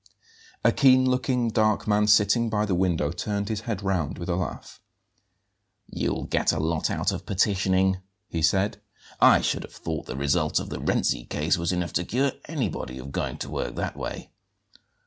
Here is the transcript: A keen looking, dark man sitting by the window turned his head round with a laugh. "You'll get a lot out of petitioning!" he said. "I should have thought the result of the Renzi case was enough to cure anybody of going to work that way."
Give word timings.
A 0.63 0.71
keen 0.71 1.05
looking, 1.07 1.49
dark 1.49 1.85
man 1.87 2.07
sitting 2.07 2.49
by 2.49 2.65
the 2.65 2.73
window 2.73 3.11
turned 3.11 3.49
his 3.49 3.61
head 3.69 3.83
round 3.83 4.17
with 4.17 4.29
a 4.29 4.35
laugh. 4.35 4.81
"You'll 5.91 6.23
get 6.23 6.51
a 6.51 6.59
lot 6.59 6.89
out 6.89 7.11
of 7.11 7.27
petitioning!" 7.27 7.99
he 8.27 8.41
said. 8.41 8.81
"I 9.21 9.41
should 9.41 9.61
have 9.61 9.75
thought 9.75 10.07
the 10.07 10.15
result 10.17 10.59
of 10.59 10.69
the 10.69 10.79
Renzi 10.81 11.29
case 11.29 11.55
was 11.59 11.71
enough 11.71 11.93
to 11.93 12.03
cure 12.03 12.31
anybody 12.45 12.97
of 12.97 13.11
going 13.11 13.37
to 13.37 13.49
work 13.51 13.75
that 13.75 13.95
way." 13.95 14.31